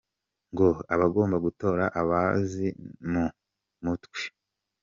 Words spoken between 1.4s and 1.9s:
gutora